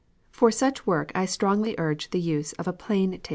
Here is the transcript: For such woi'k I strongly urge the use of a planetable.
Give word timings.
For 0.31 0.49
such 0.49 0.85
woi'k 0.87 1.11
I 1.13 1.25
strongly 1.27 1.75
urge 1.77 2.09
the 2.09 2.19
use 2.19 2.53
of 2.53 2.67
a 2.67 2.73
planetable. 2.73 3.29